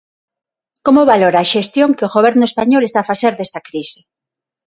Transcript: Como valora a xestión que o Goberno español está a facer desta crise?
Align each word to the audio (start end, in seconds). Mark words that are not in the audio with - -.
Como 0.85 1.01
valora 1.11 1.39
a 1.41 1.49
xestión 1.53 1.89
que 1.97 2.05
o 2.07 2.13
Goberno 2.15 2.43
español 2.49 2.83
está 2.85 2.99
a 3.01 3.09
facer 3.11 3.33
desta 3.35 3.59
crise? 3.69 3.99